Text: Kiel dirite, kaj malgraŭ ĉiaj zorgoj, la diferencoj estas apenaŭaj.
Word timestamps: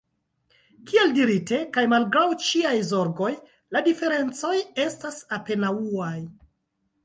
Kiel 0.91 1.11
dirite, 1.17 1.59
kaj 1.75 1.83
malgraŭ 1.91 2.25
ĉiaj 2.47 2.73
zorgoj, 2.93 3.31
la 3.77 3.85
diferencoj 3.91 4.57
estas 4.89 5.23
apenaŭaj. 5.41 6.13